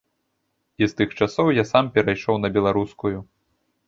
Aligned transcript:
І 0.83 0.85
з 0.93 0.97
тых 1.01 1.09
часоў 1.19 1.51
я 1.57 1.65
сам 1.71 1.91
перайшоў 1.97 2.39
на 2.45 2.49
беларускую. 2.57 3.13